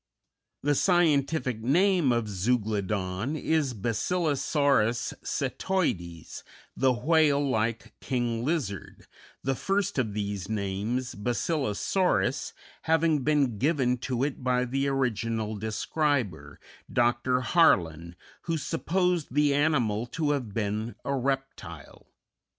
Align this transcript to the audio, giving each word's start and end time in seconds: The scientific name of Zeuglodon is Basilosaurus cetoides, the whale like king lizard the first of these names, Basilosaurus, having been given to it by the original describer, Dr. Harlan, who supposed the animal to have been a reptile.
The 0.63 0.73
scientific 0.73 1.61
name 1.61 2.11
of 2.11 2.27
Zeuglodon 2.27 3.35
is 3.35 3.75
Basilosaurus 3.75 5.13
cetoides, 5.23 6.41
the 6.75 6.91
whale 6.91 7.47
like 7.47 7.93
king 8.01 8.43
lizard 8.43 9.05
the 9.43 9.53
first 9.53 9.99
of 9.99 10.15
these 10.15 10.49
names, 10.49 11.13
Basilosaurus, 11.13 12.53
having 12.81 13.19
been 13.21 13.59
given 13.59 13.97
to 13.99 14.23
it 14.23 14.43
by 14.43 14.65
the 14.65 14.87
original 14.87 15.55
describer, 15.55 16.59
Dr. 16.91 17.41
Harlan, 17.41 18.15
who 18.45 18.57
supposed 18.57 19.27
the 19.35 19.53
animal 19.53 20.07
to 20.07 20.31
have 20.31 20.51
been 20.51 20.95
a 21.05 21.13
reptile. 21.15 22.07